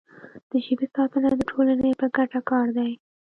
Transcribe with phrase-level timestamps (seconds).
[0.49, 2.91] د ژبې ساتنه د ټولنې په ګټه کار دی.